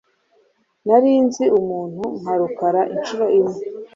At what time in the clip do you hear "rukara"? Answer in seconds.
2.39-2.81